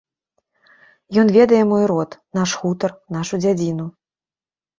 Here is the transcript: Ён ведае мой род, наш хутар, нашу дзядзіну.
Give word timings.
Ён 1.23 1.27
ведае 1.35 1.59
мой 1.73 1.83
род, 1.91 2.17
наш 2.39 2.49
хутар, 2.63 2.91
нашу 3.19 3.35
дзядзіну. 3.45 3.87